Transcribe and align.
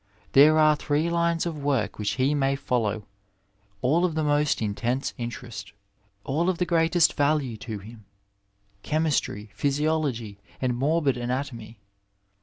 There 0.31 0.57
are 0.57 0.75
three 0.75 1.11
lines 1.11 1.45
of 1.45 1.63
work 1.63 1.99
which 1.99 2.13
he 2.13 2.33
may 2.33 2.55
follow, 2.55 3.05
all 3.83 4.03
of 4.03 4.15
the 4.15 4.23
most 4.23 4.59
intense 4.59 5.13
interest, 5.15 5.73
all 6.23 6.49
of 6.49 6.57
the 6.57 6.65
greatest 6.65 7.13
value 7.13 7.55
to 7.57 7.77
him— 7.77 8.05
chemistry, 8.81 9.51
physiology, 9.53 10.39
and 10.59 10.75
morbid 10.75 11.17
anatomy. 11.17 11.81